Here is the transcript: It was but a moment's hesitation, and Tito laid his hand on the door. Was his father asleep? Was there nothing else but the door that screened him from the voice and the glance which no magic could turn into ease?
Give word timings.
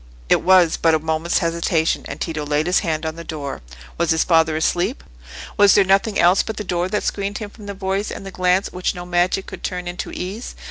It 0.29 0.41
was 0.41 0.77
but 0.77 0.95
a 0.95 0.97
moment's 0.97 1.37
hesitation, 1.45 2.05
and 2.07 2.19
Tito 2.19 2.43
laid 2.43 2.65
his 2.65 2.79
hand 2.79 3.05
on 3.05 3.17
the 3.17 3.23
door. 3.23 3.61
Was 3.99 4.09
his 4.09 4.23
father 4.23 4.55
asleep? 4.57 5.03
Was 5.57 5.75
there 5.75 5.83
nothing 5.83 6.17
else 6.17 6.41
but 6.41 6.57
the 6.57 6.63
door 6.63 6.89
that 6.89 7.03
screened 7.03 7.37
him 7.37 7.51
from 7.51 7.67
the 7.67 7.75
voice 7.75 8.09
and 8.09 8.25
the 8.25 8.31
glance 8.31 8.71
which 8.73 8.95
no 8.95 9.05
magic 9.05 9.45
could 9.45 9.61
turn 9.63 9.87
into 9.87 10.11
ease? 10.11 10.55